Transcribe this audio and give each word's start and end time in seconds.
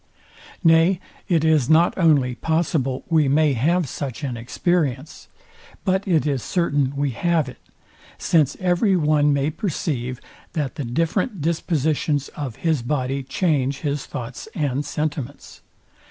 Nay 0.63 0.99
it 1.29 1.43
is 1.45 1.69
not 1.69 1.95
only 1.95 2.33
possible 2.33 3.03
we 3.07 3.27
may 3.27 3.53
have 3.53 3.87
such 3.87 4.23
an 4.23 4.35
experience, 4.35 5.27
but 5.85 6.07
it 6.07 6.25
is 6.25 6.41
certain 6.41 6.95
we 6.95 7.11
have 7.11 7.47
it; 7.47 7.59
since 8.17 8.57
every 8.59 8.95
one 8.95 9.31
may 9.31 9.51
perceive, 9.51 10.19
that 10.53 10.73
the 10.73 10.85
different 10.85 11.39
dispositions 11.39 12.29
of 12.29 12.55
his 12.65 12.81
body 12.81 13.21
change 13.21 13.81
his 13.81 14.07
thoughts 14.07 14.47
and 14.55 14.83
sentiments. 14.85 15.61